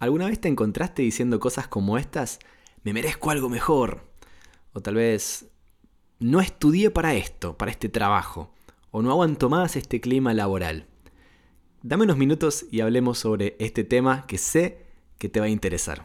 ¿Alguna 0.00 0.26
vez 0.26 0.40
te 0.40 0.46
encontraste 0.46 1.02
diciendo 1.02 1.40
cosas 1.40 1.66
como 1.66 1.98
estas? 1.98 2.38
Me 2.84 2.92
merezco 2.92 3.32
algo 3.32 3.48
mejor. 3.48 4.04
O 4.72 4.80
tal 4.80 4.94
vez, 4.94 5.46
no 6.20 6.40
estudié 6.40 6.90
para 6.92 7.16
esto, 7.16 7.58
para 7.58 7.72
este 7.72 7.88
trabajo. 7.88 8.54
O 8.92 9.02
no 9.02 9.10
aguanto 9.10 9.48
más 9.48 9.74
este 9.74 10.00
clima 10.00 10.32
laboral. 10.34 10.86
Dame 11.82 12.04
unos 12.04 12.16
minutos 12.16 12.66
y 12.70 12.80
hablemos 12.80 13.18
sobre 13.18 13.56
este 13.58 13.82
tema 13.82 14.24
que 14.28 14.38
sé 14.38 14.86
que 15.18 15.28
te 15.28 15.40
va 15.40 15.46
a 15.46 15.48
interesar. 15.48 16.04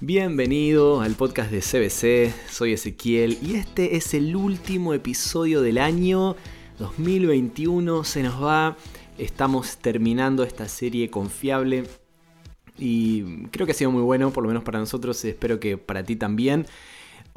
Bienvenido 0.00 1.00
al 1.00 1.16
podcast 1.16 1.50
de 1.50 1.60
CBC, 1.60 2.50
soy 2.52 2.74
Ezequiel 2.74 3.36
y 3.42 3.56
este 3.56 3.96
es 3.96 4.14
el 4.14 4.36
último 4.36 4.94
episodio 4.94 5.60
del 5.60 5.78
año 5.78 6.36
2021, 6.80 8.04
se 8.04 8.22
nos 8.22 8.42
va, 8.42 8.76
estamos 9.18 9.76
terminando 9.76 10.42
esta 10.42 10.66
serie 10.66 11.10
confiable 11.10 11.84
y 12.78 13.44
creo 13.48 13.66
que 13.66 13.72
ha 13.72 13.74
sido 13.74 13.90
muy 13.90 14.02
bueno, 14.02 14.30
por 14.32 14.42
lo 14.42 14.48
menos 14.48 14.64
para 14.64 14.78
nosotros, 14.78 15.22
espero 15.26 15.60
que 15.60 15.76
para 15.76 16.02
ti 16.02 16.16
también. 16.16 16.66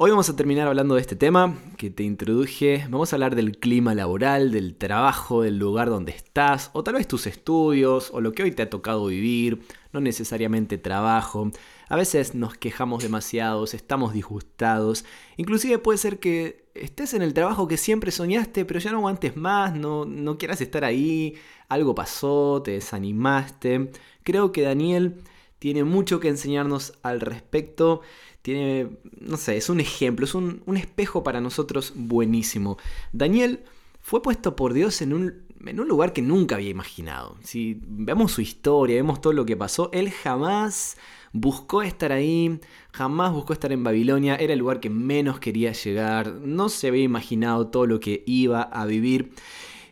Hoy 0.06 0.10
vamos 0.10 0.28
a 0.28 0.36
terminar 0.36 0.68
hablando 0.68 0.96
de 0.96 1.00
este 1.00 1.16
tema 1.16 1.56
que 1.78 1.88
te 1.88 2.02
introduje. 2.02 2.86
Vamos 2.90 3.10
a 3.10 3.16
hablar 3.16 3.34
del 3.34 3.56
clima 3.56 3.94
laboral, 3.94 4.50
del 4.50 4.76
trabajo, 4.76 5.40
del 5.40 5.56
lugar 5.56 5.88
donde 5.88 6.12
estás, 6.12 6.68
o 6.74 6.84
tal 6.84 6.96
vez 6.96 7.08
tus 7.08 7.26
estudios, 7.26 8.10
o 8.12 8.20
lo 8.20 8.32
que 8.32 8.42
hoy 8.42 8.52
te 8.52 8.60
ha 8.60 8.68
tocado 8.68 9.06
vivir, 9.06 9.62
no 9.94 10.02
necesariamente 10.02 10.76
trabajo. 10.76 11.50
A 11.88 11.96
veces 11.96 12.34
nos 12.34 12.54
quejamos 12.54 13.02
demasiado, 13.02 13.64
estamos 13.64 14.12
disgustados. 14.12 15.06
Inclusive 15.38 15.78
puede 15.78 15.96
ser 15.96 16.18
que 16.18 16.66
estés 16.74 17.14
en 17.14 17.22
el 17.22 17.32
trabajo 17.32 17.66
que 17.66 17.78
siempre 17.78 18.10
soñaste, 18.10 18.66
pero 18.66 18.80
ya 18.80 18.92
no 18.92 18.98
aguantes 18.98 19.38
más, 19.38 19.74
no, 19.74 20.04
no 20.04 20.36
quieras 20.36 20.60
estar 20.60 20.84
ahí, 20.84 21.36
algo 21.70 21.94
pasó, 21.94 22.60
te 22.62 22.72
desanimaste. 22.72 23.90
Creo 24.22 24.52
que 24.52 24.60
Daniel 24.64 25.22
tiene 25.58 25.82
mucho 25.82 26.20
que 26.20 26.28
enseñarnos 26.28 26.92
al 27.02 27.22
respecto 27.22 28.02
tiene, 28.44 28.88
no 29.20 29.38
sé, 29.38 29.56
es 29.56 29.70
un 29.70 29.80
ejemplo, 29.80 30.26
es 30.26 30.34
un, 30.34 30.62
espejo 30.76 31.22
para 31.22 31.40
nosotros 31.40 31.94
buenísimo. 31.96 32.76
Daniel 33.10 33.64
fue 34.02 34.20
puesto 34.20 34.54
por 34.54 34.74
Dios 34.74 35.00
en 35.00 35.14
un, 35.14 35.44
en 35.64 35.80
un 35.80 35.88
lugar 35.88 36.12
que 36.12 36.20
nunca 36.20 36.56
había 36.56 36.68
imaginado. 36.68 37.38
Si 37.42 37.80
vemos 37.80 38.32
su 38.32 38.42
historia, 38.42 38.96
vemos 38.96 39.22
todo 39.22 39.32
lo 39.32 39.46
que 39.46 39.56
pasó, 39.56 39.88
él 39.94 40.10
jamás 40.10 40.98
buscó 41.32 41.82
estar 41.82 42.12
ahí, 42.12 42.60
jamás 42.92 43.32
buscó 43.32 43.54
estar 43.54 43.72
en 43.72 43.82
Babilonia, 43.82 44.36
era 44.36 44.52
el 44.52 44.58
lugar 44.58 44.78
que 44.78 44.90
menos 44.90 45.40
quería 45.40 45.72
llegar, 45.72 46.34
no 46.34 46.68
se 46.68 46.88
había 46.88 47.02
imaginado 47.02 47.68
todo 47.68 47.86
lo 47.86 47.98
que 47.98 48.24
iba 48.26 48.60
a 48.60 48.84
vivir. 48.84 49.32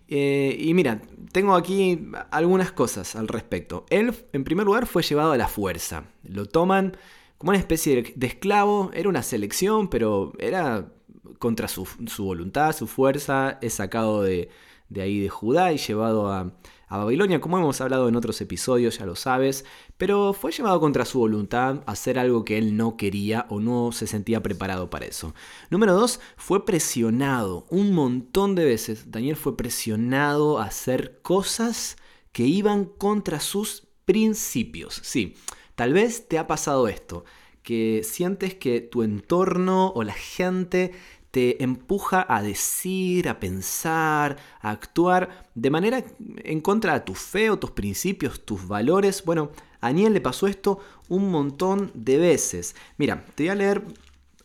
Eh, 0.09 0.59
y 0.61 0.75
mira, 0.75 1.01
tengo 1.33 1.55
aquí 1.55 2.07
algunas 2.31 2.71
cosas 2.71 3.17
al 3.17 3.29
respecto. 3.29 3.87
Él, 3.89 4.15
en 4.35 4.45
primer 4.45 4.67
lugar, 4.67 4.87
fue 4.87 5.03
llevado 5.03 5.33
a 5.33 5.39
la 5.39 5.49
fuerza. 5.49 6.05
Lo 6.23 6.45
toman 6.45 6.99
como 7.43 7.51
una 7.51 7.59
especie 7.59 8.15
de 8.15 8.27
esclavo, 8.29 8.93
era 8.95 9.09
una 9.09 9.25
selección, 9.25 9.89
pero 9.89 10.33
era 10.39 10.93
contra 11.41 11.67
su, 11.67 11.85
voluntad, 12.19 12.73
su 12.73 12.87
fuerza, 12.87 13.59
es 13.61 13.75
sacado 13.75 14.23
de, 14.23 14.49
ahí 14.95 15.19
de 15.19 15.29
Judá 15.29 15.73
y 15.73 15.79
llevado 15.79 16.31
a, 16.31 16.53
Babilonia, 16.89 17.41
como 17.41 17.59
hemos 17.59 17.81
hablado 17.81 18.09
en 18.09 18.15
otros 18.15 18.41
episodios, 18.43 18.99
ya 18.99 19.07
lo 19.07 19.17
sabes, 19.17 19.65
pero 19.97 20.35
fue 20.35 20.53
llevado 20.53 20.79
contra 20.79 21.05
su 21.05 21.19
voluntad 21.19 21.83
a 21.85 21.93
hacer 21.93 22.17
algo 22.17 22.45
que 22.45 22.59
él 22.59 22.77
no 22.77 22.97
quería 22.97 23.47
o 23.49 23.59
no 23.59 23.91
se 23.91 24.07
sentía 24.07 24.41
preparado 24.41 24.89
para 24.89 25.07
eso. 25.07 25.35
Número 25.69 25.95
dos, 25.95 26.21
fue 26.37 26.65
presionado 26.65 27.67
un 27.71 27.93
montón 27.93 28.55
de 28.55 28.67
veces. 28.67 29.11
Daniel 29.11 29.35
fue 29.35 29.57
presionado 29.57 30.61
a 30.61 30.67
hacer 30.67 31.19
cosas 31.23 31.97
que 32.31 32.45
iban 32.45 32.85
contra 32.85 33.41
sus 33.41 33.89
principios. 34.05 35.01
Sí, 35.03 35.35
Tal 35.75 35.93
vez 35.93 36.29
te 36.29 36.39
ha 36.39 36.47
pasado 36.47 36.89
esto, 36.89 37.25
que 37.63 38.03
sientes 38.05 38.55
que 38.55 38.81
tu 38.81 39.03
entorno 39.03 39.89
o 39.95 40.03
la 40.03 40.13
gente 40.13 40.93
te 41.31 41.63
empuja 41.65 42.27
a 42.29 42.43
decir, 42.43 43.29
a 43.29 43.41
pensar, 43.41 44.37
a 44.61 44.71
actuar 44.71 45.51
de 45.55 45.71
manera 45.71 46.05
en 46.45 46.61
contra 46.61 46.93
de 46.93 47.01
tu 47.01 47.15
fe 47.15 47.49
o 47.49 47.59
tus 47.59 47.71
principios, 47.71 48.45
tus 48.45 48.69
valores. 48.69 49.25
Bueno, 49.25 49.51
a 49.81 49.87
Daniel 49.87 50.13
le 50.13 50.21
pasó 50.21 50.47
esto 50.47 50.81
un 51.09 51.31
montón 51.31 51.91
de 51.95 52.19
veces. 52.19 52.77
Mira, 52.99 53.25
te 53.35 53.45
voy 53.45 53.49
a 53.49 53.55
leer 53.55 53.83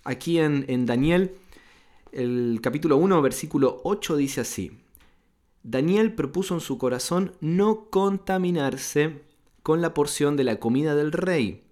aquí 0.05 0.39
en, 0.39 0.63
en 0.69 0.85
Daniel 0.85 1.35
el 2.13 2.59
capítulo 2.61 2.95
1, 2.95 3.21
versículo 3.21 3.81
8 3.83 4.15
dice 4.15 4.41
así. 4.41 4.71
Daniel 5.63 6.13
propuso 6.13 6.53
en 6.53 6.61
su 6.61 6.77
corazón 6.77 7.33
no 7.41 7.89
contaminarse 7.89 9.26
con 9.67 9.81
la 9.81 9.93
porción 9.93 10.37
de 10.37 10.45
la 10.45 10.61
comida 10.61 10.95
del 10.95 11.11
rey, 11.11 11.65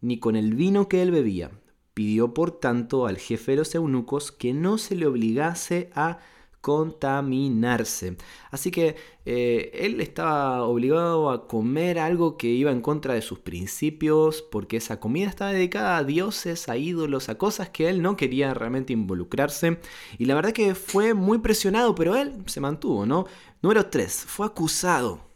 ni 0.00 0.18
con 0.18 0.36
el 0.36 0.54
vino 0.54 0.88
que 0.88 1.02
él 1.02 1.10
bebía. 1.10 1.50
Pidió 1.92 2.32
por 2.32 2.50
tanto 2.50 3.04
al 3.04 3.18
jefe 3.18 3.52
de 3.52 3.58
los 3.58 3.74
eunucos 3.74 4.32
que 4.32 4.54
no 4.54 4.78
se 4.78 4.94
le 4.96 5.04
obligase 5.04 5.90
a 5.94 6.18
contaminarse. 6.62 8.16
Así 8.50 8.70
que 8.70 8.96
eh, 9.26 9.70
él 9.74 10.00
estaba 10.00 10.62
obligado 10.62 11.28
a 11.28 11.46
comer 11.46 11.98
algo 11.98 12.38
que 12.38 12.46
iba 12.46 12.72
en 12.72 12.80
contra 12.80 13.12
de 13.12 13.20
sus 13.20 13.40
principios, 13.40 14.40
porque 14.40 14.78
esa 14.78 14.98
comida 14.98 15.28
estaba 15.28 15.52
dedicada 15.52 15.98
a 15.98 16.04
dioses, 16.04 16.70
a 16.70 16.78
ídolos, 16.78 17.28
a 17.28 17.36
cosas 17.36 17.68
que 17.68 17.90
él 17.90 18.00
no 18.00 18.16
quería 18.16 18.54
realmente 18.54 18.94
involucrarse. 18.94 19.78
Y 20.16 20.24
la 20.24 20.34
verdad 20.36 20.52
que 20.52 20.74
fue 20.74 21.12
muy 21.12 21.36
presionado, 21.40 21.94
pero 21.94 22.16
él 22.16 22.32
se 22.46 22.62
mantuvo, 22.62 23.04
¿no? 23.04 23.26
Número 23.60 23.90
3. 23.90 24.24
Fue 24.26 24.46
acusado 24.46 25.31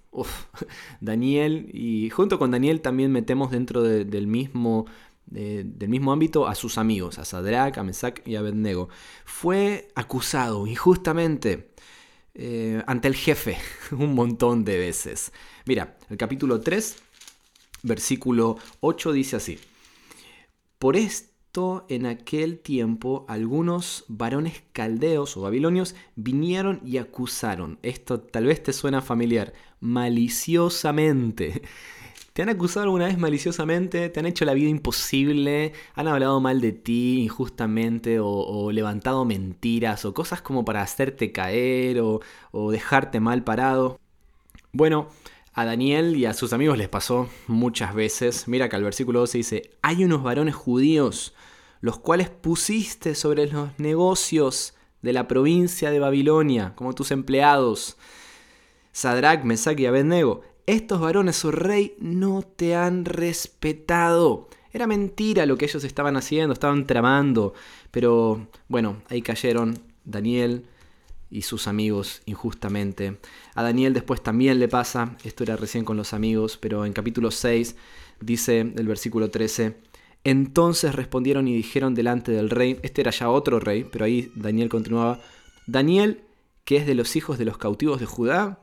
Daniel, 1.00 1.68
y 1.72 2.10
junto 2.10 2.38
con 2.38 2.50
Daniel 2.50 2.80
también 2.80 3.12
metemos 3.12 3.50
dentro 3.50 3.82
del, 3.82 4.26
mismo, 4.26 4.86
del 5.26 5.88
mismo 5.88 6.12
ámbito 6.12 6.46
a 6.46 6.54
sus 6.54 6.78
amigos, 6.78 7.18
a 7.18 7.24
Sadrach, 7.24 7.78
a 7.78 7.82
Mesach 7.82 8.26
y 8.26 8.36
a 8.36 8.40
Abednego. 8.40 8.88
Fue 9.24 9.88
acusado 9.94 10.66
injustamente 10.66 11.70
eh, 12.34 12.82
ante 12.86 13.08
el 13.08 13.14
jefe 13.14 13.58
un 13.92 14.14
montón 14.14 14.64
de 14.64 14.78
veces. 14.78 15.32
Mira, 15.64 15.96
el 16.10 16.16
capítulo 16.16 16.60
3, 16.60 16.96
versículo 17.82 18.58
8 18.80 19.12
dice 19.12 19.36
así. 19.36 19.58
Por 20.78 20.96
esto 20.96 21.35
en 21.88 22.04
aquel 22.04 22.58
tiempo 22.58 23.24
algunos 23.28 24.04
varones 24.08 24.62
caldeos 24.72 25.36
o 25.36 25.40
babilonios 25.40 25.94
vinieron 26.14 26.80
y 26.84 26.98
acusaron, 26.98 27.78
esto 27.82 28.20
tal 28.20 28.44
vez 28.44 28.62
te 28.62 28.74
suena 28.74 29.00
familiar, 29.00 29.54
maliciosamente. 29.80 31.62
¿Te 32.34 32.42
han 32.42 32.50
acusado 32.50 32.84
alguna 32.84 33.06
vez 33.06 33.16
maliciosamente? 33.16 34.10
¿Te 34.10 34.20
han 34.20 34.26
hecho 34.26 34.44
la 34.44 34.52
vida 34.52 34.68
imposible? 34.68 35.72
¿Han 35.94 36.08
hablado 36.08 36.38
mal 36.38 36.60
de 36.60 36.72
ti 36.72 37.22
injustamente 37.22 38.18
o, 38.20 38.70
levantado 38.72 39.24
mentiras 39.24 40.04
o 40.04 40.12
cosas 40.12 40.42
como 40.42 40.62
para 40.62 40.82
hacerte 40.82 41.32
caer 41.32 42.02
o, 42.02 42.20
dejarte 42.70 43.20
mal 43.20 43.42
parado? 43.42 43.98
Bueno, 44.72 45.08
a 45.56 45.64
Daniel 45.64 46.16
y 46.16 46.26
a 46.26 46.34
sus 46.34 46.52
amigos 46.52 46.76
les 46.76 46.90
pasó 46.90 47.30
muchas 47.46 47.94
veces. 47.94 48.46
Mira 48.46 48.68
que 48.68 48.76
al 48.76 48.84
versículo 48.84 49.20
12 49.20 49.38
dice, 49.38 49.70
hay 49.80 50.04
unos 50.04 50.22
varones 50.22 50.54
judíos, 50.54 51.34
los 51.80 51.98
cuales 51.98 52.28
pusiste 52.28 53.14
sobre 53.14 53.46
los 53.46 53.70
negocios 53.78 54.74
de 55.00 55.14
la 55.14 55.26
provincia 55.26 55.90
de 55.90 55.98
Babilonia, 55.98 56.74
como 56.76 56.94
tus 56.94 57.10
empleados. 57.10 57.96
Sadrach, 58.92 59.44
Mesach 59.44 59.80
y 59.80 59.86
Abednego, 59.86 60.42
estos 60.66 61.00
varones, 61.00 61.36
su 61.36 61.50
rey, 61.50 61.96
no 62.00 62.42
te 62.42 62.76
han 62.76 63.06
respetado. 63.06 64.50
Era 64.74 64.86
mentira 64.86 65.46
lo 65.46 65.56
que 65.56 65.64
ellos 65.64 65.84
estaban 65.84 66.18
haciendo, 66.18 66.52
estaban 66.52 66.86
tramando. 66.86 67.54
Pero 67.90 68.46
bueno, 68.68 69.02
ahí 69.08 69.22
cayeron 69.22 69.78
Daniel, 70.04 70.66
y 71.30 71.42
sus 71.42 71.66
amigos 71.66 72.22
injustamente. 72.26 73.18
A 73.54 73.62
Daniel 73.62 73.94
después 73.94 74.22
también 74.22 74.58
le 74.58 74.68
pasa, 74.68 75.16
esto 75.24 75.42
era 75.42 75.56
recién 75.56 75.84
con 75.84 75.96
los 75.96 76.12
amigos, 76.12 76.56
pero 76.56 76.86
en 76.86 76.92
capítulo 76.92 77.30
6 77.30 77.76
dice 78.20 78.60
el 78.60 78.86
versículo 78.86 79.30
13, 79.30 79.76
entonces 80.24 80.94
respondieron 80.94 81.46
y 81.48 81.54
dijeron 81.54 81.94
delante 81.94 82.32
del 82.32 82.50
rey, 82.50 82.78
este 82.82 83.00
era 83.00 83.10
ya 83.10 83.30
otro 83.30 83.60
rey, 83.60 83.84
pero 83.84 84.04
ahí 84.04 84.32
Daniel 84.34 84.68
continuaba, 84.68 85.20
Daniel, 85.66 86.22
que 86.64 86.76
es 86.76 86.86
de 86.86 86.94
los 86.94 87.14
hijos 87.16 87.38
de 87.38 87.44
los 87.44 87.58
cautivos 87.58 88.00
de 88.00 88.06
Judá, 88.06 88.60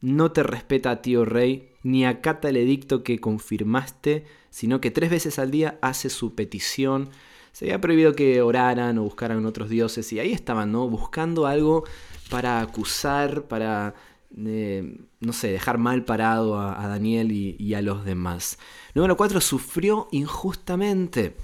no 0.00 0.32
te 0.32 0.42
respeta 0.42 0.90
a 0.90 1.02
ti, 1.02 1.16
oh 1.16 1.24
rey, 1.24 1.72
ni 1.82 2.04
acata 2.04 2.48
el 2.48 2.56
edicto 2.56 3.02
que 3.02 3.18
confirmaste, 3.18 4.24
sino 4.50 4.80
que 4.80 4.90
tres 4.90 5.10
veces 5.10 5.38
al 5.38 5.50
día 5.50 5.78
hace 5.82 6.08
su 6.08 6.34
petición 6.34 7.10
se 7.56 7.64
había 7.64 7.80
prohibido 7.80 8.12
que 8.12 8.42
oraran 8.42 8.98
o 8.98 9.04
buscaran 9.04 9.46
otros 9.46 9.70
dioses 9.70 10.12
y 10.12 10.20
ahí 10.20 10.30
estaban, 10.30 10.72
¿no? 10.72 10.90
Buscando 10.90 11.46
algo 11.46 11.84
para 12.28 12.60
acusar, 12.60 13.44
para, 13.44 13.94
eh, 14.36 14.98
no 15.20 15.32
sé, 15.32 15.52
dejar 15.52 15.78
mal 15.78 16.04
parado 16.04 16.60
a, 16.60 16.86
Daniel 16.86 17.32
y, 17.32 17.72
a 17.72 17.80
los 17.80 18.04
demás. 18.04 18.58
Número 18.92 19.16
4, 19.16 19.40
sufrió 19.40 20.06
injustamente. 20.10 21.34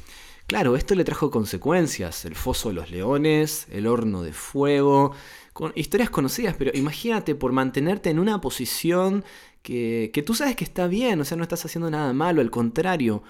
Claro, 0.47 0.76
esto 0.76 0.94
le 0.94 1.05
trajo 1.05 1.31
consecuencias, 1.31 2.26
el 2.26 2.35
foso 2.35 2.69
de 2.69 2.75
los 2.75 2.91
leones, 2.91 3.67
el 3.70 3.87
horno 3.87 4.23
de 4.23 4.35
fuego, 4.35 5.12
con 5.55 5.73
historias 5.76 6.11
conocidas, 6.11 6.55
pero 6.58 6.73
imagínate 6.75 7.35
por 7.35 7.53
mantenerte 7.53 8.11
en 8.11 8.19
una 8.19 8.38
posición 8.38 9.25
que, 9.62 10.11
que 10.12 10.23
tú 10.23 10.35
sabes 10.35 10.56
que 10.56 10.65
está 10.65 10.88
bien, 10.88 11.23
o 11.23 11.25
sea, 11.25 11.38
no 11.38 11.43
estás 11.43 11.65
haciendo 11.65 11.91
nada 11.91 12.12
malo, 12.12 12.43
al 12.43 12.50
contrario, 12.50 13.23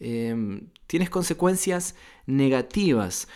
em, 0.00 0.68
tienes 0.86 1.10
consecuencias 1.10 1.94
negativas. 2.26 3.28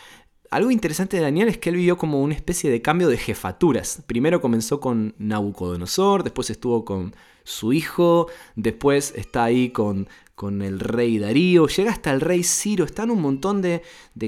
Algo 0.50 0.70
interesante 0.70 1.16
de 1.16 1.22
Daniel 1.22 1.48
es 1.48 1.58
que 1.58 1.70
él 1.70 1.76
vivió 1.76 1.96
como 1.96 2.22
una 2.22 2.34
especie 2.34 2.70
de 2.70 2.82
cambio 2.82 3.08
de 3.08 3.16
jefaturas. 3.16 4.02
Primero 4.06 4.40
comenzó 4.40 4.80
con 4.80 5.14
Nabucodonosor, 5.18 6.22
después 6.22 6.50
estuvo 6.50 6.84
con 6.84 7.14
su 7.44 7.72
hijo, 7.72 8.28
después 8.56 9.12
está 9.16 9.44
ahí 9.44 9.70
con, 9.70 10.08
con 10.34 10.62
el 10.62 10.80
rey 10.80 11.18
Darío, 11.18 11.66
llega 11.66 11.90
hasta 11.90 12.12
el 12.12 12.20
rey 12.20 12.42
Ciro, 12.42 12.84
están 12.84 13.10
un 13.10 13.20
montón 13.20 13.62
de, 13.62 13.82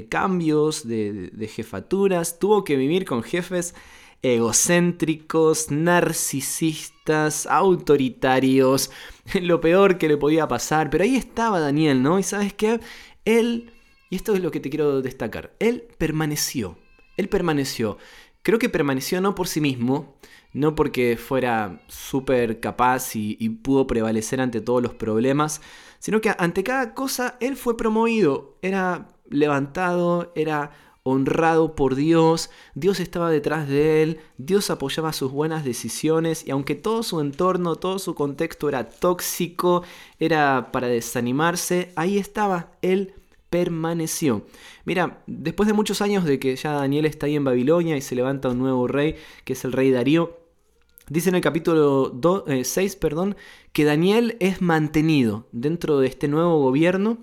cambios, 0.09 0.87
de, 0.87 1.29
de 1.31 1.47
jefaturas, 1.47 2.39
tuvo 2.39 2.63
que 2.63 2.75
vivir 2.75 3.05
con 3.05 3.23
jefes 3.23 3.73
egocéntricos, 4.21 5.71
narcisistas, 5.71 7.45
autoritarios, 7.45 8.91
lo 9.41 9.61
peor 9.61 9.97
que 9.97 10.07
le 10.07 10.17
podía 10.17 10.47
pasar, 10.47 10.89
pero 10.89 11.03
ahí 11.03 11.15
estaba 11.15 11.59
Daniel, 11.59 12.01
¿no? 12.01 12.19
Y 12.19 12.23
sabes 12.23 12.53
qué, 12.53 12.79
él, 13.25 13.71
y 14.09 14.15
esto 14.15 14.33
es 14.33 14.41
lo 14.41 14.51
que 14.51 14.59
te 14.59 14.69
quiero 14.69 15.01
destacar, 15.01 15.53
él 15.59 15.87
permaneció, 15.97 16.77
él 17.17 17.29
permaneció, 17.29 17.97
creo 18.41 18.59
que 18.59 18.69
permaneció 18.69 19.21
no 19.21 19.35
por 19.35 19.47
sí 19.47 19.61
mismo, 19.61 20.17
no 20.53 20.73
porque 20.75 21.17
fuera 21.17 21.83
súper 21.87 22.59
capaz 22.59 23.15
y, 23.15 23.49
pudo 23.61 23.85
prevalecer 23.85 24.41
ante 24.41 24.61
todos 24.61 24.81
los 24.81 24.93
problemas, 24.93 25.61
sino 25.99 26.21
que 26.21 26.33
ante 26.37 26.63
cada 26.63 26.93
cosa 26.93 27.37
él 27.39 27.55
fue 27.55 27.77
promovido, 27.77 28.57
era 28.61 29.09
levantado, 29.29 30.31
era 30.35 30.71
honrado 31.09 31.75
por 31.75 31.95
Dios, 31.95 32.49
Dios 32.75 32.99
estaba 32.99 33.29
detrás 33.29 33.67
de 33.67 34.03
él, 34.03 34.19
Dios 34.37 34.69
apoyaba 34.69 35.13
sus 35.13 35.31
buenas 35.31 35.63
decisiones 35.63 36.45
y 36.45 36.51
aunque 36.51 36.75
todo 36.75 37.03
su 37.03 37.19
entorno, 37.19 37.75
todo 37.75 37.99
su 37.99 38.15
contexto 38.15 38.69
era 38.69 38.89
tóxico, 38.89 39.83
era 40.19 40.71
para 40.71 40.87
desanimarse, 40.87 41.91
ahí 41.95 42.17
estaba, 42.17 42.71
él 42.81 43.13
permaneció. 43.49 44.45
Mira, 44.85 45.23
después 45.27 45.67
de 45.67 45.73
muchos 45.73 46.01
años 46.01 46.25
de 46.25 46.39
que 46.39 46.55
ya 46.55 46.71
Daniel 46.73 47.05
está 47.05 47.25
ahí 47.25 47.35
en 47.35 47.43
Babilonia 47.43 47.97
y 47.97 48.01
se 48.01 48.15
levanta 48.15 48.49
un 48.49 48.59
nuevo 48.59 48.87
rey, 48.87 49.15
que 49.45 49.53
es 49.53 49.63
el 49.65 49.71
rey 49.71 49.91
Darío, 49.91 50.37
Dice 51.09 51.29
en 51.29 51.35
el 51.35 51.41
capítulo 51.41 52.19
6 52.45 52.77
eh, 52.77 52.97
perdón, 52.99 53.37
que 53.71 53.85
Daniel 53.85 54.35
es 54.41 54.61
mantenido 54.61 55.47
dentro 55.53 55.99
de 55.99 56.07
este 56.07 56.27
nuevo 56.27 56.59
gobierno. 56.59 57.17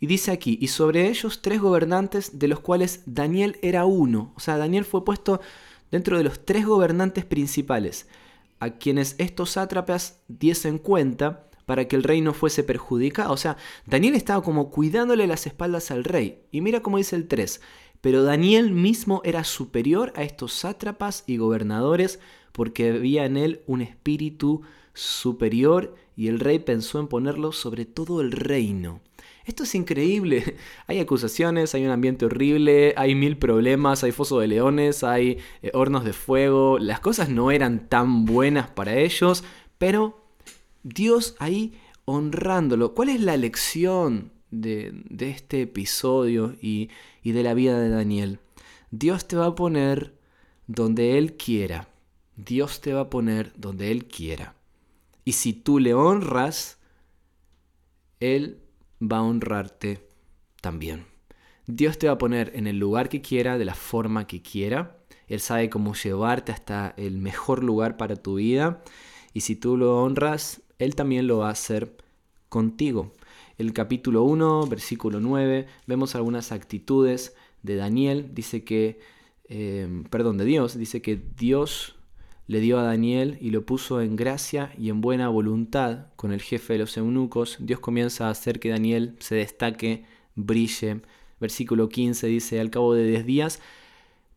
Y 0.00 0.06
dice 0.06 0.30
aquí, 0.30 0.58
y 0.60 0.68
sobre 0.68 1.08
ellos 1.08 1.42
tres 1.42 1.60
gobernantes 1.60 2.38
de 2.38 2.48
los 2.48 2.60
cuales 2.60 3.02
Daniel 3.06 3.58
era 3.62 3.84
uno. 3.84 4.32
O 4.36 4.40
sea, 4.40 4.56
Daniel 4.56 4.84
fue 4.84 5.04
puesto 5.04 5.40
dentro 5.90 6.18
de 6.18 6.24
los 6.24 6.44
tres 6.44 6.66
gobernantes 6.66 7.24
principales, 7.24 8.08
a 8.60 8.70
quienes 8.70 9.14
estos 9.18 9.50
sátrapas 9.50 10.20
diesen 10.28 10.78
cuenta 10.78 11.48
para 11.66 11.86
que 11.88 11.96
el 11.96 12.02
rey 12.02 12.20
no 12.20 12.34
fuese 12.34 12.62
perjudicado. 12.62 13.32
O 13.32 13.36
sea, 13.36 13.56
Daniel 13.86 14.14
estaba 14.14 14.42
como 14.42 14.70
cuidándole 14.70 15.26
las 15.26 15.46
espaldas 15.46 15.90
al 15.90 16.04
rey. 16.04 16.42
Y 16.50 16.60
mira 16.60 16.80
cómo 16.80 16.98
dice 16.98 17.16
el 17.16 17.28
3. 17.28 17.60
Pero 18.00 18.22
Daniel 18.22 18.70
mismo 18.72 19.22
era 19.24 19.44
superior 19.44 20.12
a 20.16 20.24
estos 20.24 20.52
sátrapas 20.52 21.24
y 21.26 21.38
gobernadores 21.38 22.20
porque 22.52 22.90
había 22.90 23.24
en 23.24 23.36
él 23.36 23.62
un 23.66 23.80
espíritu 23.80 24.62
superior 24.92 25.94
y 26.16 26.28
el 26.28 26.38
rey 26.38 26.58
pensó 26.58 27.00
en 27.00 27.08
ponerlo 27.08 27.52
sobre 27.52 27.84
todo 27.84 28.20
el 28.20 28.30
reino. 28.32 29.00
Esto 29.44 29.64
es 29.64 29.74
increíble. 29.74 30.56
Hay 30.86 30.98
acusaciones, 30.98 31.74
hay 31.74 31.84
un 31.84 31.90
ambiente 31.90 32.24
horrible, 32.24 32.94
hay 32.96 33.14
mil 33.14 33.36
problemas, 33.36 34.02
hay 34.02 34.12
foso 34.12 34.40
de 34.40 34.48
leones, 34.48 35.04
hay 35.04 35.38
eh, 35.62 35.70
hornos 35.74 36.04
de 36.04 36.12
fuego. 36.12 36.78
Las 36.78 37.00
cosas 37.00 37.28
no 37.28 37.50
eran 37.50 37.88
tan 37.88 38.24
buenas 38.24 38.68
para 38.70 38.96
ellos, 38.96 39.44
pero 39.78 40.24
Dios 40.82 41.36
ahí 41.38 41.74
honrándolo. 42.06 42.94
¿Cuál 42.94 43.10
es 43.10 43.20
la 43.20 43.36
lección 43.36 44.32
de, 44.50 44.94
este 45.18 45.62
episodio 45.62 46.54
y, 46.60 46.88
y 47.22 47.32
de 47.32 47.42
la 47.42 47.54
vida 47.54 47.78
de 47.78 47.90
Daniel? 47.90 48.38
Dios 48.90 49.28
te 49.28 49.36
va 49.36 49.46
a 49.46 49.54
poner 49.54 50.14
donde 50.66 51.18
Él 51.18 51.36
quiera. 51.36 51.88
Dios 52.36 52.80
te 52.80 52.92
va 52.92 53.02
a 53.02 53.10
poner 53.10 53.52
donde 53.56 53.90
Él 53.90 54.06
quiera. 54.06 54.54
Y 55.24 55.32
si 55.32 55.52
tú 55.52 55.78
le 55.78 55.94
honras, 55.94 56.78
Él 58.20 58.63
va 59.10 59.18
a 59.18 59.22
honrarte 59.22 60.06
también. 60.60 61.06
Dios 61.66 61.98
te 61.98 62.06
va 62.08 62.14
a 62.14 62.18
poner 62.18 62.52
en 62.54 62.66
el 62.66 62.78
lugar 62.78 63.08
que 63.08 63.22
quiera, 63.22 63.56
de 63.58 63.64
la 63.64 63.74
forma 63.74 64.26
que 64.26 64.42
quiera. 64.42 64.98
Él 65.28 65.40
sabe 65.40 65.70
cómo 65.70 65.94
llevarte 65.94 66.52
hasta 66.52 66.94
el 66.96 67.18
mejor 67.18 67.64
lugar 67.64 67.96
para 67.96 68.16
tu 68.16 68.36
vida. 68.36 68.82
Y 69.32 69.40
si 69.40 69.56
tú 69.56 69.76
lo 69.76 70.02
honras, 70.02 70.62
Él 70.78 70.94
también 70.94 71.26
lo 71.26 71.38
va 71.38 71.48
a 71.48 71.52
hacer 71.52 71.96
contigo. 72.48 73.12
El 73.56 73.72
capítulo 73.72 74.24
1, 74.24 74.66
versículo 74.66 75.20
9, 75.20 75.66
vemos 75.86 76.14
algunas 76.14 76.52
actitudes 76.52 77.34
de 77.62 77.76
Daniel. 77.76 78.30
Dice 78.34 78.64
que, 78.64 79.00
eh, 79.48 80.04
perdón, 80.10 80.36
de 80.38 80.44
Dios. 80.44 80.76
Dice 80.76 81.00
que 81.00 81.16
Dios 81.16 81.96
le 82.46 82.60
dio 82.60 82.78
a 82.78 82.82
Daniel 82.82 83.38
y 83.40 83.50
lo 83.50 83.64
puso 83.64 84.00
en 84.00 84.16
gracia 84.16 84.72
y 84.78 84.90
en 84.90 85.00
buena 85.00 85.28
voluntad 85.28 86.06
con 86.16 86.32
el 86.32 86.42
jefe 86.42 86.74
de 86.74 86.80
los 86.80 86.96
eunucos. 86.96 87.56
Dios 87.60 87.80
comienza 87.80 88.26
a 88.26 88.30
hacer 88.30 88.60
que 88.60 88.68
Daniel 88.68 89.16
se 89.18 89.34
destaque, 89.36 90.04
brille. 90.34 91.00
Versículo 91.40 91.88
15 91.88 92.26
dice, 92.26 92.60
al 92.60 92.70
cabo 92.70 92.94
de 92.94 93.06
diez 93.06 93.24
días 93.24 93.60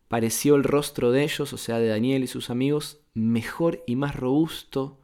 pareció 0.08 0.54
el 0.54 0.64
rostro 0.64 1.12
de 1.12 1.22
ellos, 1.22 1.52
o 1.52 1.58
sea, 1.58 1.78
de 1.78 1.88
Daniel 1.88 2.24
y 2.24 2.26
sus 2.26 2.50
amigos, 2.50 3.00
mejor 3.14 3.82
y 3.86 3.96
más 3.96 4.16
robusto 4.16 4.98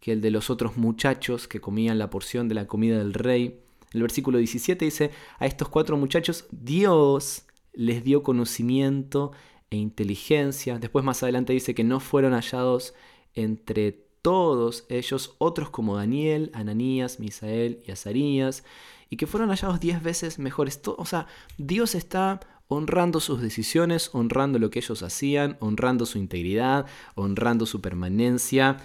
que 0.00 0.12
el 0.12 0.20
de 0.20 0.30
los 0.30 0.48
otros 0.48 0.76
muchachos 0.76 1.48
que 1.48 1.60
comían 1.60 1.98
la 1.98 2.10
porción 2.10 2.48
de 2.48 2.54
la 2.54 2.66
comida 2.66 2.98
del 2.98 3.14
rey. 3.14 3.58
El 3.92 4.02
versículo 4.02 4.38
17 4.38 4.84
dice, 4.84 5.10
a 5.38 5.46
estos 5.46 5.68
cuatro 5.68 5.96
muchachos 5.96 6.46
Dios 6.50 7.46
les 7.72 8.04
dio 8.04 8.22
conocimiento 8.22 9.32
e 9.70 9.76
inteligencia. 9.76 10.78
Después 10.78 11.04
más 11.04 11.22
adelante 11.22 11.52
dice 11.52 11.74
que 11.74 11.84
no 11.84 12.00
fueron 12.00 12.32
hallados 12.32 12.94
entre 13.34 13.92
todos 14.22 14.86
ellos 14.88 15.34
otros 15.38 15.68
como 15.70 15.96
Daniel, 15.96 16.50
Ananías, 16.54 17.20
Misael 17.20 17.82
y 17.86 17.90
Azarías, 17.90 18.64
y 19.10 19.16
que 19.16 19.26
fueron 19.26 19.50
hallados 19.50 19.80
diez 19.80 20.02
veces 20.02 20.38
mejores. 20.38 20.80
O 20.84 21.04
sea, 21.04 21.26
Dios 21.58 21.94
está 21.94 22.40
honrando 22.68 23.20
sus 23.20 23.40
decisiones, 23.40 24.10
honrando 24.12 24.58
lo 24.58 24.70
que 24.70 24.78
ellos 24.78 25.02
hacían, 25.02 25.56
honrando 25.60 26.06
su 26.06 26.18
integridad, 26.18 26.86
honrando 27.14 27.66
su 27.66 27.80
permanencia. 27.80 28.78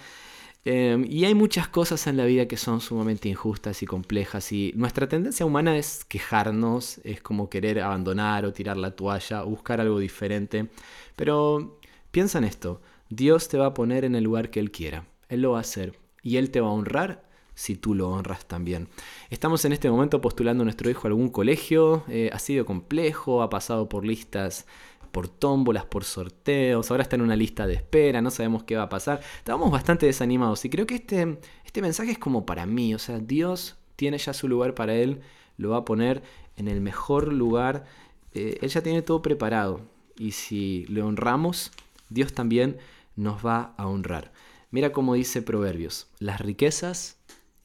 Em, 0.64 1.06
y 1.08 1.24
hay 1.24 1.34
muchas 1.34 1.68
cosas 1.68 2.06
en 2.06 2.18
la 2.18 2.26
vida 2.26 2.46
que 2.46 2.58
son 2.58 2.82
sumamente 2.82 3.30
injustas 3.30 3.82
y 3.82 3.86
complejas 3.86 4.52
y 4.52 4.72
nuestra 4.76 5.08
tendencia 5.08 5.46
humana 5.46 5.78
es 5.78 6.04
quejarnos, 6.04 7.00
es 7.02 7.22
como 7.22 7.48
querer 7.48 7.80
abandonar 7.80 8.44
o 8.44 8.52
tirar 8.52 8.76
la 8.76 8.90
toalla 8.94 9.42
buscar 9.42 9.80
algo 9.80 9.98
diferente. 9.98 10.68
Pero 11.16 11.80
piensa 12.10 12.38
en 12.38 12.44
esto, 12.44 12.82
Dios 13.08 13.48
te 13.48 13.56
va 13.56 13.66
a 13.66 13.74
poner 13.74 14.04
en 14.04 14.14
el 14.14 14.24
lugar 14.24 14.50
que 14.50 14.60
Él 14.60 14.70
quiera, 14.70 15.06
Él 15.28 15.42
lo 15.42 15.52
va 15.52 15.58
a 15.58 15.62
hacer 15.62 15.98
y 16.22 16.36
Él 16.36 16.50
te 16.50 16.60
va 16.60 16.68
a 16.68 16.72
honrar 16.72 17.30
si 17.54 17.76
tú 17.76 17.94
lo 17.94 18.10
honras 18.10 18.46
también. 18.46 18.88
Estamos 19.28 19.64
en 19.64 19.72
este 19.72 19.90
momento 19.90 20.20
postulando 20.20 20.62
a 20.62 20.64
nuestro 20.64 20.90
hijo 20.90 21.06
a 21.06 21.08
algún 21.08 21.30
colegio, 21.30 22.04
eh, 22.08 22.30
ha 22.32 22.38
sido 22.38 22.64
complejo, 22.64 23.42
ha 23.42 23.50
pasado 23.50 23.88
por 23.88 24.06
listas 24.06 24.66
por 25.10 25.28
tómbolas, 25.28 25.84
por 25.84 26.04
sorteos, 26.04 26.90
ahora 26.90 27.02
está 27.02 27.16
en 27.16 27.22
una 27.22 27.36
lista 27.36 27.66
de 27.66 27.74
espera, 27.74 28.22
no 28.22 28.30
sabemos 28.30 28.64
qué 28.64 28.76
va 28.76 28.84
a 28.84 28.88
pasar. 28.88 29.20
Estábamos 29.38 29.70
bastante 29.70 30.06
desanimados 30.06 30.64
y 30.64 30.70
creo 30.70 30.86
que 30.86 30.96
este, 30.96 31.38
este 31.64 31.82
mensaje 31.82 32.12
es 32.12 32.18
como 32.18 32.46
para 32.46 32.66
mí, 32.66 32.94
o 32.94 32.98
sea, 32.98 33.18
Dios 33.18 33.76
tiene 33.96 34.18
ya 34.18 34.32
su 34.32 34.48
lugar 34.48 34.74
para 34.74 34.94
él, 34.94 35.20
lo 35.56 35.70
va 35.70 35.78
a 35.78 35.84
poner 35.84 36.22
en 36.56 36.68
el 36.68 36.80
mejor 36.80 37.32
lugar, 37.32 37.84
eh, 38.32 38.58
él 38.60 38.68
ya 38.68 38.82
tiene 38.82 39.02
todo 39.02 39.22
preparado 39.22 39.80
y 40.16 40.32
si 40.32 40.84
le 40.86 41.02
honramos, 41.02 41.72
Dios 42.08 42.32
también 42.32 42.78
nos 43.16 43.44
va 43.44 43.74
a 43.76 43.86
honrar. 43.86 44.32
Mira 44.70 44.92
cómo 44.92 45.14
dice 45.14 45.42
Proverbios, 45.42 46.08
las 46.18 46.40
riquezas 46.40 47.18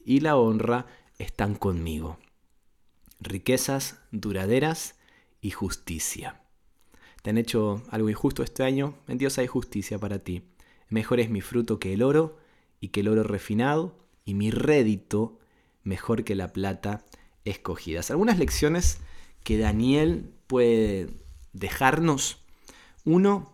y 0.03 0.21
la 0.21 0.37
honra 0.37 0.87
están 1.19 1.55
conmigo. 1.55 2.17
Riquezas 3.19 3.99
duraderas 4.11 4.95
y 5.41 5.51
justicia 5.51 6.44
te 7.25 7.31
han 7.31 7.39
hecho 7.39 7.81
algo 7.89 8.07
injusto 8.07 8.43
este 8.43 8.61
año, 8.61 8.93
en 9.07 9.17
Dios 9.17 9.39
hay 9.39 9.47
justicia 9.47 9.97
para 9.97 10.19
ti. 10.19 10.43
Mejor 10.89 11.19
es 11.19 11.31
mi 11.31 11.41
fruto 11.41 11.79
que 11.79 11.91
el 11.91 12.03
oro 12.03 12.37
y 12.79 12.89
que 12.89 12.99
el 12.99 13.07
oro 13.07 13.23
refinado, 13.23 13.95
y 14.25 14.35
mi 14.35 14.51
rédito 14.51 15.39
mejor 15.83 16.23
que 16.23 16.35
la 16.35 16.53
plata 16.53 17.03
escogida. 17.43 18.01
Algunas 18.09 18.37
lecciones 18.37 18.99
que 19.43 19.57
Daniel 19.57 20.29
puede 20.45 21.09
dejarnos. 21.51 22.43
Uno, 23.05 23.51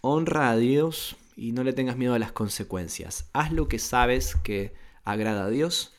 honra 0.00 0.50
a 0.50 0.56
Dios 0.56 1.16
y 1.34 1.50
no 1.50 1.64
le 1.64 1.72
tengas 1.72 1.96
miedo 1.96 2.14
a 2.14 2.20
las 2.20 2.30
consecuencias. 2.30 3.28
Haz 3.32 3.50
lo 3.50 3.66
que 3.66 3.80
sabes 3.80 4.36
que 4.36 4.74
agrada 5.02 5.46
a 5.46 5.50
Dios, 5.50 5.92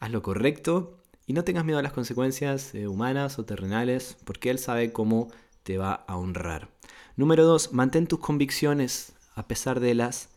haz 0.00 0.10
lo 0.10 0.22
correcto 0.22 0.98
y 1.26 1.34
no 1.34 1.44
tengas 1.44 1.66
miedo 1.66 1.78
a 1.78 1.82
las 1.82 1.92
consecuencias 1.92 2.74
eh, 2.74 2.88
humanas 2.88 3.38
o 3.38 3.44
terrenales, 3.44 4.16
porque 4.24 4.48
Él 4.48 4.58
sabe 4.58 4.92
cómo 4.94 5.28
te 5.62 5.78
va 5.78 5.92
a 5.92 6.16
honrar. 6.16 6.68
Número 7.16 7.44
dos, 7.44 7.72
mantén 7.72 8.06
tus 8.06 8.18
convicciones 8.18 9.14
a 9.34 9.46
pesar 9.46 9.80
de 9.80 9.94
las 9.94 10.30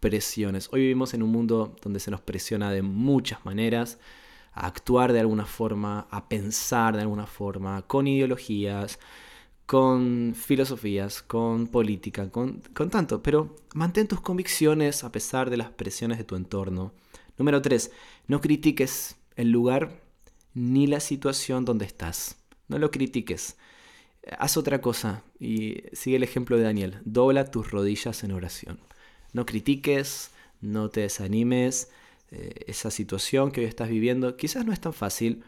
presiones. 0.00 0.68
Hoy 0.72 0.80
vivimos 0.80 1.14
en 1.14 1.22
un 1.22 1.30
mundo 1.30 1.76
donde 1.82 2.00
se 2.00 2.10
nos 2.10 2.20
presiona 2.20 2.70
de 2.70 2.82
muchas 2.82 3.44
maneras 3.44 3.98
a 4.52 4.66
actuar 4.66 5.12
de 5.12 5.20
alguna 5.20 5.46
forma, 5.46 6.06
a 6.10 6.28
pensar 6.28 6.94
de 6.94 7.02
alguna 7.02 7.26
forma, 7.26 7.82
con 7.82 8.06
ideologías, 8.06 8.98
con 9.66 10.34
filosofías, 10.34 11.22
con 11.22 11.66
política, 11.66 12.30
con, 12.30 12.62
con 12.74 12.90
tanto, 12.90 13.22
pero 13.22 13.56
mantén 13.74 14.08
tus 14.08 14.20
convicciones 14.20 15.04
a 15.04 15.12
pesar 15.12 15.50
de 15.50 15.58
las 15.58 15.70
presiones 15.70 16.18
de 16.18 16.24
tu 16.24 16.36
entorno. 16.36 16.92
Número 17.36 17.60
3. 17.60 17.90
No 18.26 18.40
critiques 18.40 19.16
el 19.36 19.50
lugar 19.50 20.02
ni 20.54 20.86
la 20.86 21.00
situación 21.00 21.64
donde 21.64 21.84
estás. 21.84 22.36
No 22.68 22.78
lo 22.78 22.90
critiques. 22.90 23.56
Haz 24.38 24.56
otra 24.56 24.80
cosa 24.80 25.22
y 25.38 25.82
sigue 25.92 26.16
el 26.16 26.22
ejemplo 26.22 26.56
de 26.56 26.64
Daniel. 26.64 26.98
Dobla 27.04 27.50
tus 27.50 27.70
rodillas 27.70 28.24
en 28.24 28.32
oración. 28.32 28.78
No 29.32 29.46
critiques, 29.46 30.30
no 30.60 30.90
te 30.90 31.00
desanimes. 31.02 31.90
Eh, 32.30 32.64
esa 32.66 32.90
situación 32.90 33.50
que 33.50 33.62
hoy 33.62 33.66
estás 33.66 33.88
viviendo 33.88 34.36
quizás 34.36 34.64
no 34.66 34.72
es 34.72 34.80
tan 34.80 34.92
fácil, 34.92 35.44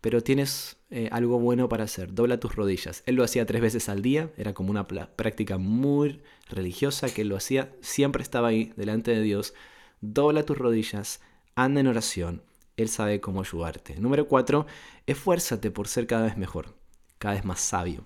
pero 0.00 0.20
tienes 0.22 0.76
eh, 0.90 1.08
algo 1.12 1.38
bueno 1.38 1.68
para 1.68 1.84
hacer. 1.84 2.12
Dobla 2.12 2.40
tus 2.40 2.54
rodillas. 2.54 3.02
Él 3.06 3.14
lo 3.14 3.24
hacía 3.24 3.46
tres 3.46 3.62
veces 3.62 3.88
al 3.88 4.02
día, 4.02 4.30
era 4.36 4.52
como 4.52 4.70
una 4.70 4.86
práctica 4.86 5.58
muy 5.58 6.20
religiosa 6.50 7.08
que 7.08 7.22
él 7.22 7.28
lo 7.28 7.36
hacía, 7.36 7.72
siempre 7.80 8.22
estaba 8.22 8.48
ahí 8.48 8.72
delante 8.76 9.12
de 9.12 9.22
Dios. 9.22 9.54
Dobla 10.00 10.44
tus 10.44 10.58
rodillas, 10.58 11.20
anda 11.54 11.80
en 11.80 11.86
oración. 11.86 12.42
Él 12.76 12.88
sabe 12.88 13.20
cómo 13.20 13.40
ayudarte. 13.40 13.96
Número 13.98 14.26
cuatro, 14.26 14.66
esfuérzate 15.06 15.70
por 15.70 15.88
ser 15.88 16.06
cada 16.06 16.26
vez 16.26 16.36
mejor, 16.36 16.74
cada 17.18 17.36
vez 17.36 17.44
más 17.44 17.60
sabio, 17.60 18.04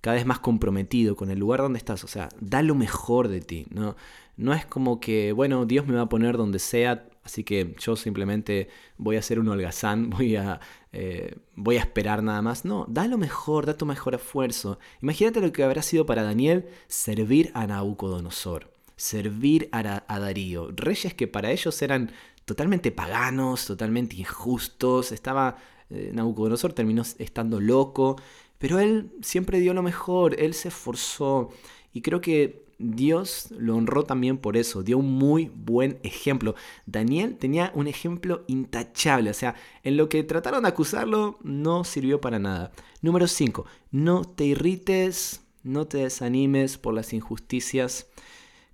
cada 0.00 0.16
vez 0.16 0.26
más 0.26 0.38
comprometido 0.38 1.16
con 1.16 1.30
el 1.30 1.38
lugar 1.38 1.60
donde 1.60 1.78
estás. 1.78 2.04
O 2.04 2.08
sea, 2.08 2.28
da 2.40 2.62
lo 2.62 2.74
mejor 2.74 3.28
de 3.28 3.40
ti. 3.40 3.66
No, 3.70 3.96
no 4.36 4.54
es 4.54 4.64
como 4.64 5.00
que, 5.00 5.32
bueno, 5.32 5.66
Dios 5.66 5.86
me 5.86 5.94
va 5.94 6.02
a 6.02 6.08
poner 6.08 6.36
donde 6.36 6.58
sea, 6.58 7.06
así 7.24 7.44
que 7.44 7.74
yo 7.78 7.94
simplemente 7.94 8.68
voy 8.96 9.16
a 9.16 9.22
ser 9.22 9.38
un 9.38 9.48
holgazán, 9.48 10.08
voy 10.16 10.36
a, 10.36 10.60
eh, 10.92 11.36
voy 11.56 11.76
a 11.76 11.80
esperar 11.80 12.22
nada 12.22 12.40
más. 12.40 12.64
No, 12.64 12.86
da 12.88 13.06
lo 13.06 13.18
mejor, 13.18 13.66
da 13.66 13.76
tu 13.76 13.84
mejor 13.86 14.14
esfuerzo. 14.14 14.78
Imagínate 15.02 15.40
lo 15.40 15.52
que 15.52 15.62
habrá 15.62 15.82
sido 15.82 16.06
para 16.06 16.22
Daniel 16.22 16.68
servir 16.88 17.50
a 17.54 17.66
Nabucodonosor, 17.66 18.70
servir 18.96 19.68
a, 19.72 19.82
Darío, 20.18 20.70
reyes 20.74 21.12
que 21.14 21.28
para 21.28 21.50
ellos 21.50 21.80
eran 21.82 22.10
totalmente 22.46 22.90
paganos, 22.92 23.66
totalmente 23.66 24.16
injustos. 24.16 25.12
Estaba, 25.12 25.58
eh, 25.90 26.12
Nabucodonosor 26.14 26.72
terminó 26.72 27.02
estando 27.18 27.60
loco, 27.60 28.16
pero 28.60 28.78
él 28.78 29.10
siempre 29.22 29.58
dio 29.58 29.74
lo 29.74 29.82
mejor, 29.82 30.40
él 30.40 30.54
se 30.54 30.68
esforzó 30.68 31.50
y 31.92 32.02
creo 32.02 32.20
que 32.20 32.62
Dios 32.78 33.48
lo 33.50 33.74
honró 33.74 34.04
también 34.04 34.38
por 34.38 34.56
eso, 34.56 34.84
dio 34.84 34.98
un 34.98 35.12
muy 35.12 35.50
buen 35.52 35.98
ejemplo. 36.04 36.54
Daniel 36.86 37.36
tenía 37.36 37.72
un 37.74 37.88
ejemplo 37.88 38.44
intachable, 38.46 39.30
o 39.30 39.34
sea, 39.34 39.56
en 39.82 39.96
lo 39.96 40.08
que 40.08 40.22
trataron 40.22 40.62
de 40.62 40.68
acusarlo 40.68 41.38
no 41.42 41.82
sirvió 41.82 42.20
para 42.20 42.38
nada. 42.38 42.70
Número 43.02 43.26
5, 43.26 43.66
no 43.90 44.24
te 44.24 44.44
irrites, 44.44 45.42
no 45.64 45.88
te 45.88 45.98
desanimes 45.98 46.78
por 46.78 46.94
las 46.94 47.12
injusticias 47.12 48.06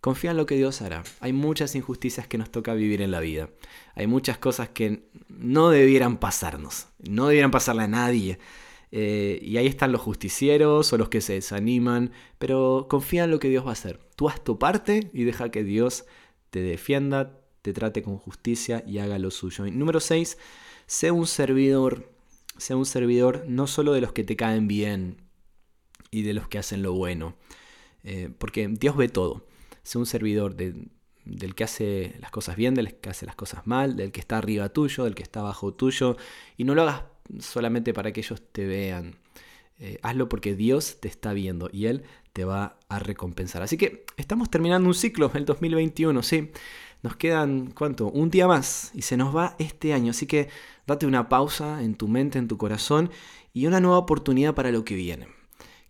Confía 0.06 0.30
en 0.30 0.36
lo 0.36 0.46
que 0.46 0.54
Dios 0.54 0.82
hará. 0.82 1.02
Hay 1.18 1.32
muchas 1.32 1.74
injusticias 1.74 2.28
que 2.28 2.38
nos 2.38 2.52
toca 2.52 2.74
vivir 2.74 3.02
en 3.02 3.10
la 3.10 3.18
vida. 3.18 3.48
Hay 3.96 4.06
muchas 4.06 4.38
cosas 4.38 4.68
que 4.68 5.08
no 5.28 5.70
debieran 5.70 6.18
pasarnos. 6.18 6.86
No 7.00 7.26
debieran 7.26 7.50
pasarle 7.50 7.82
a 7.82 7.88
nadie. 7.88 8.38
Eh, 8.92 9.38
y 9.42 9.56
ahí 9.56 9.66
están 9.66 9.92
los 9.92 10.00
justicieros 10.00 10.92
o 10.92 10.98
los 10.98 11.08
que 11.08 11.20
se 11.20 11.34
desaniman. 11.34 12.12
Pero 12.38 12.86
confía 12.88 13.24
en 13.24 13.30
lo 13.30 13.38
que 13.38 13.48
Dios 13.48 13.64
va 13.64 13.70
a 13.70 13.72
hacer. 13.72 14.00
Tú 14.16 14.28
haz 14.28 14.42
tu 14.42 14.58
parte 14.58 15.10
y 15.12 15.24
deja 15.24 15.50
que 15.50 15.64
Dios 15.64 16.04
te 16.50 16.60
defienda, 16.60 17.40
te 17.62 17.72
trate 17.72 18.02
con 18.02 18.18
justicia 18.18 18.82
y 18.86 18.98
haga 18.98 19.18
lo 19.18 19.30
suyo. 19.30 19.64
número 19.66 20.00
6. 20.00 20.38
Sé 20.86 21.10
un 21.10 21.26
servidor. 21.26 22.12
Sé 22.56 22.74
un 22.74 22.86
servidor 22.86 23.44
no 23.46 23.66
solo 23.66 23.92
de 23.92 24.00
los 24.00 24.12
que 24.12 24.24
te 24.24 24.36
caen 24.36 24.66
bien 24.66 25.18
y 26.10 26.22
de 26.22 26.32
los 26.32 26.48
que 26.48 26.58
hacen 26.58 26.82
lo 26.82 26.94
bueno. 26.94 27.36
Eh, 28.04 28.30
porque 28.38 28.68
Dios 28.68 28.96
ve 28.96 29.08
todo 29.08 29.46
sea 29.86 30.00
un 30.00 30.06
servidor 30.06 30.56
del 30.56 31.54
que 31.54 31.64
hace 31.64 32.16
las 32.20 32.32
cosas 32.32 32.56
bien, 32.56 32.74
del 32.74 32.94
que 32.94 33.08
hace 33.08 33.24
las 33.24 33.36
cosas 33.36 33.68
mal, 33.68 33.94
del 33.94 34.10
que 34.10 34.18
está 34.18 34.38
arriba 34.38 34.68
tuyo, 34.68 35.04
del 35.04 35.14
que 35.14 35.22
está 35.22 35.40
abajo 35.40 35.72
tuyo, 35.72 36.16
y 36.56 36.64
no 36.64 36.74
lo 36.74 36.82
hagas 36.82 37.04
solamente 37.38 37.92
para 37.92 38.12
que 38.12 38.20
ellos 38.20 38.42
te 38.52 38.66
vean. 38.66 39.16
Eh, 39.78 39.98
hazlo 40.02 40.28
porque 40.28 40.54
Dios 40.54 40.98
te 41.00 41.08
está 41.08 41.34
viendo 41.34 41.68
y 41.70 41.86
Él 41.86 42.04
te 42.32 42.44
va 42.44 42.78
a 42.88 42.98
recompensar. 42.98 43.62
Así 43.62 43.76
que 43.76 44.06
estamos 44.16 44.50
terminando 44.50 44.88
un 44.88 44.94
ciclo, 44.94 45.30
el 45.34 45.44
2021, 45.44 46.22
¿sí? 46.22 46.50
Nos 47.02 47.16
quedan, 47.16 47.72
¿cuánto? 47.72 48.08
Un 48.08 48.30
día 48.30 48.46
más 48.46 48.90
y 48.94 49.02
se 49.02 49.16
nos 49.16 49.36
va 49.36 49.54
este 49.58 49.92
año. 49.92 50.10
Así 50.10 50.26
que 50.26 50.48
date 50.86 51.06
una 51.06 51.28
pausa 51.28 51.82
en 51.82 51.94
tu 51.94 52.08
mente, 52.08 52.38
en 52.38 52.48
tu 52.48 52.56
corazón 52.56 53.10
y 53.52 53.66
una 53.66 53.80
nueva 53.80 53.98
oportunidad 53.98 54.54
para 54.54 54.70
lo 54.70 54.84
que 54.84 54.94
viene. 54.94 55.28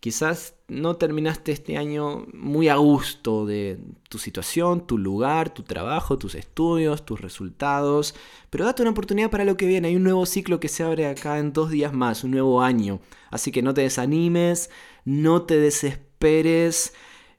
Quizás 0.01 0.56
no 0.69 0.97
terminaste 0.97 1.53
este 1.53 1.77
año 1.77 2.27
muy 2.33 2.69
a 2.69 2.77
gusto 2.77 3.47
de 3.47 3.79
tu 4.09 4.19
situación, 4.19 4.87
tu 4.87 4.99
lugar, 4.99 5.55
tu 5.55 5.63
trabajo, 5.63 6.19
tus 6.19 6.35
estudios, 6.35 7.05
tus 7.07 7.21
resultados, 7.21 8.15
pero 8.51 8.65
date 8.65 8.83
una 8.83 8.91
oportunidad 8.91 9.31
para 9.31 9.45
lo 9.45 9.57
que 9.57 9.67
viene. 9.67 9.89
Hay 9.89 9.97
un 9.97 10.03
nuevo 10.03 10.27
ciclo 10.27 10.59
que 10.59 10.69
se 10.69 10.83
abre 10.83 11.07
acá 11.07 11.39
en 11.39 11.53
dos 11.53 11.71
días 11.71 11.93
más, 11.93 12.25
un 12.25 12.33
nuevo 12.33 12.63
año. 12.63 13.01
Así 13.31 13.53
que 13.53 13.63
no 13.63 13.75
te 13.75 13.83
desanimes, 13.83 14.71
no 15.05 15.43
te 15.43 15.59
desesperes 15.59 16.95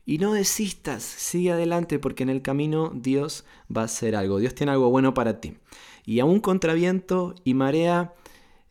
y 0.05 0.19
no 0.19 0.31
desistas. 0.31 1.03
Sigue 1.03 1.51
adelante 1.51 1.99
porque 1.99 2.23
en 2.23 2.29
el 2.29 2.41
camino 2.41 2.93
Dios 2.95 3.43
va 3.75 3.81
a 3.81 3.85
hacer 3.85 4.15
algo. 4.15 4.39
Dios 4.39 4.55
tiene 4.55 4.71
algo 4.71 4.89
bueno 4.89 5.13
para 5.13 5.41
ti. 5.41 5.57
Y 6.05 6.21
aún 6.21 6.39
contra 6.39 6.73
viento 6.73 7.35
y 7.43 7.53
marea, 7.53 8.13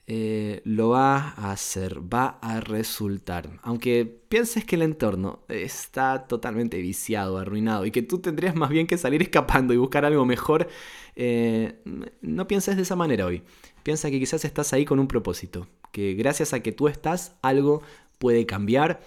eh, 0.09 0.63
lo 0.65 0.91
va 0.91 1.35
a 1.37 1.51
hacer, 1.51 1.99
va 2.13 2.39
a 2.41 2.61
resultar. 2.61 3.59
Aunque 3.63 4.07
pienses 4.07 4.65
que 4.65 4.77
el 4.77 4.83
entorno 4.83 5.41
está 5.49 6.29
totalmente 6.29 6.81
viciado, 6.81 7.39
arruinado 7.39 7.85
y 7.87 7.91
que 7.91 8.03
tú 8.03 8.21
tendrías 8.21 8.55
más 8.55 8.71
bien 8.71 8.87
que 8.87 8.99
salir 8.99 9.23
escapando 9.23 9.75
y 9.75 9.79
buscar 9.79 10.05
algo 10.05 10.25
mejor, 10.25 10.69
eh, 11.17 11.81
no 12.21 12.47
pienses 12.47 12.77
de 12.77 12.83
esa 12.83 12.95
manera 12.95 13.27
hoy. 13.27 13.43
Piensa 13.83 14.11
que 14.11 14.21
quizás 14.21 14.45
estás 14.45 14.73
ahí 14.73 14.85
con 14.85 15.01
un 15.01 15.09
propósito, 15.09 15.67
que 15.91 16.15
gracias 16.15 16.53
a 16.53 16.61
que 16.61 16.73
tú 16.73 16.87
estás, 16.87 17.37
algo 17.43 17.83
puede 18.19 18.47
cambiar. 18.47 19.01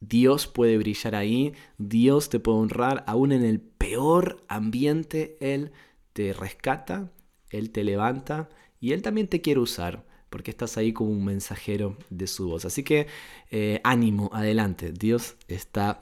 Dios 0.00 0.46
puede 0.46 0.78
brillar 0.78 1.14
ahí, 1.14 1.52
Dios 1.76 2.30
te 2.30 2.40
puede 2.40 2.58
honrar, 2.58 3.04
aún 3.06 3.32
en 3.32 3.44
el 3.44 3.60
peor 3.60 4.42
ambiente, 4.48 5.36
Él 5.40 5.72
te 6.14 6.32
rescata, 6.32 7.12
Él 7.50 7.70
te 7.70 7.84
levanta 7.84 8.48
y 8.80 8.92
Él 8.92 9.02
también 9.02 9.28
te 9.28 9.42
quiere 9.42 9.60
usar 9.60 10.08
porque 10.30 10.50
estás 10.50 10.76
ahí 10.76 10.92
como 10.92 11.10
un 11.10 11.24
mensajero 11.24 11.96
de 12.08 12.26
su 12.26 12.48
voz. 12.48 12.64
Así 12.64 12.82
que 12.82 13.08
eh, 13.50 13.80
ánimo, 13.84 14.30
adelante, 14.32 14.92
Dios 14.92 15.36
está 15.48 16.00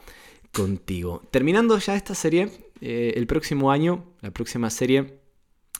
contigo. 0.53 1.23
Terminando 1.31 1.79
ya 1.79 1.97
esta 1.97 2.15
serie, 2.15 2.51
eh, 2.81 3.15
el 3.17 3.27
próximo 3.27 3.73
año, 3.73 4.05
la 4.21 4.31
próxima 4.31 4.71
serie, 4.71 5.19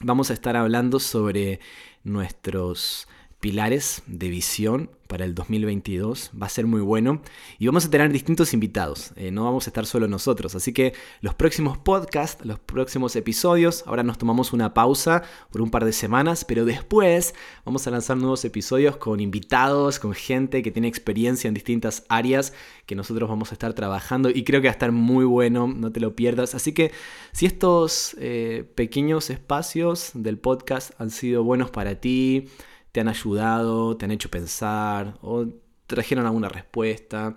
vamos 0.01 0.31
a 0.31 0.33
estar 0.33 0.55
hablando 0.57 0.99
sobre 0.99 1.59
nuestros 2.03 3.07
pilares 3.39 4.03
de 4.07 4.29
visión 4.29 4.89
para 5.09 5.25
el 5.25 5.33
2022. 5.33 6.31
Va 6.39 6.45
a 6.45 6.49
ser 6.49 6.67
muy 6.67 6.81
bueno. 6.81 7.21
Y 7.57 7.65
vamos 7.65 7.83
a 7.83 7.89
tener 7.89 8.11
distintos 8.11 8.53
invitados. 8.53 9.11
Eh, 9.15 9.31
no 9.31 9.43
vamos 9.43 9.65
a 9.65 9.71
estar 9.71 9.87
solo 9.87 10.07
nosotros. 10.07 10.53
Así 10.53 10.71
que 10.71 10.93
los 11.21 11.33
próximos 11.33 11.79
podcasts, 11.79 12.45
los 12.45 12.59
próximos 12.59 13.15
episodios, 13.15 13.83
ahora 13.87 14.03
nos 14.03 14.19
tomamos 14.19 14.53
una 14.53 14.75
pausa 14.75 15.23
por 15.51 15.61
un 15.61 15.71
par 15.71 15.83
de 15.83 15.93
semanas, 15.93 16.45
pero 16.45 16.63
después 16.63 17.33
vamos 17.65 17.87
a 17.87 17.91
lanzar 17.91 18.17
nuevos 18.17 18.45
episodios 18.45 18.97
con 18.97 19.19
invitados, 19.19 19.97
con 19.97 20.13
gente 20.13 20.61
que 20.61 20.69
tiene 20.71 20.87
experiencia 20.87 21.47
en 21.47 21.55
distintas 21.55 22.05
áreas 22.07 22.53
que 22.85 22.93
nosotros 22.93 23.27
vamos 23.27 23.51
a 23.51 23.55
estar 23.55 23.73
trabajando 23.73 24.29
y 24.29 24.43
creo 24.43 24.61
que 24.61 24.67
va 24.67 24.71
a 24.71 24.73
estar 24.73 24.91
muy 24.91 25.25
bueno, 25.25 25.67
no 25.67 25.91
te 25.91 25.99
lo 25.99 26.15
pierdas. 26.15 26.53
Así 26.53 26.73
que 26.73 26.91
si 27.31 27.47
estos 27.47 28.15
eh, 28.19 28.69
pequeños 28.75 29.31
espacios 29.31 30.11
del 30.13 30.37
podcast 30.37 30.91
han 31.01 31.09
sido 31.09 31.43
buenos 31.43 31.71
para 31.71 31.95
ti, 31.95 32.47
te 32.91 32.99
han 33.01 33.07
ayudado, 33.07 33.97
te 33.97 34.05
han 34.05 34.11
hecho 34.11 34.29
pensar 34.29 35.17
o 35.21 35.45
trajeron 35.87 36.25
alguna 36.25 36.49
respuesta. 36.49 37.35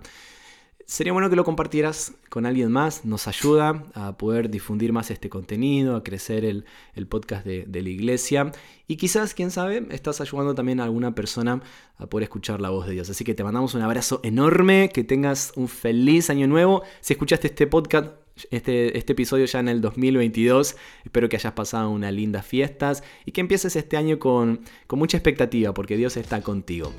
Sería 0.85 1.13
bueno 1.13 1.29
que 1.29 1.37
lo 1.37 1.45
compartieras 1.45 2.13
con 2.29 2.45
alguien 2.45 2.69
más, 2.69 3.05
nos 3.05 3.27
ayuda 3.27 3.85
a 3.93 4.17
poder 4.17 4.49
difundir 4.49 4.91
más 4.91 5.11
este 5.11 5.29
contenido, 5.29 5.95
a 5.95 6.03
crecer 6.03 6.43
el, 6.43 6.65
podcast 7.07 7.45
de, 7.45 7.63
de, 7.65 7.81
la 7.81 7.89
iglesia 7.89 8.51
y 8.85 8.97
quizás, 8.97 9.33
quién 9.33 9.49
sabe, 9.49 9.87
estás 9.91 10.19
ayudando 10.19 10.55
también 10.55 10.81
a 10.81 10.83
alguna 10.83 11.15
persona 11.15 11.61
a 11.97 12.07
poder 12.07 12.23
escuchar 12.23 12.59
la 12.59 12.69
voz 12.69 12.85
de 12.85 12.93
Dios. 12.93 13.09
Así 13.09 13.23
que 13.23 13.33
te 13.33 13.45
mandamos 13.45 13.75
un 13.75 13.81
abrazo 13.81 14.19
enorme, 14.23 14.89
que 14.93 15.05
tengas 15.05 15.53
un 15.55 15.69
feliz 15.69 16.29
año 16.29 16.47
nuevo. 16.47 16.83
Si 16.99 17.13
escuchaste 17.13 17.47
este 17.47 17.65
podcast, 17.65 18.11
este, 18.51 18.97
este, 18.97 19.13
episodio 19.13 19.45
ya 19.45 19.59
en 19.59 19.69
el 19.69 19.81
2022. 19.81 20.75
Espero 21.03 21.29
que 21.29 21.35
hayas 21.35 21.53
pasado 21.53 21.89
unas 21.89 22.13
lindas 22.13 22.45
fiestas 22.45 23.03
y 23.25 23.31
que 23.31 23.41
empieces 23.41 23.75
este 23.75 23.97
año 23.97 24.19
con, 24.19 24.61
con 24.87 24.99
mucha 24.99 25.17
expectativa 25.17 25.73
porque 25.73 25.97
Dios 25.97 26.17
está 26.17 26.41
contigo. 26.41 26.91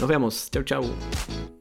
Nos 0.00 0.08
vemos. 0.08 0.50
Chau, 0.50 0.62
chau. 0.62 1.51